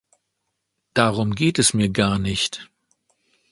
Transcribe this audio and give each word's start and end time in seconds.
Darum 0.95 1.35
geht 1.35 1.59
es 1.59 1.75
mir 1.75 1.89
gar 1.89 2.17
nicht. 2.17 2.71